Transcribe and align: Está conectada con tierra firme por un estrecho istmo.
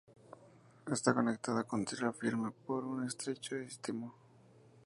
Está 0.91 1.13
conectada 1.13 1.63
con 1.63 1.85
tierra 1.85 2.11
firme 2.11 2.49
por 2.65 2.83
un 2.85 3.05
estrecho 3.05 3.55
istmo. 3.59 4.15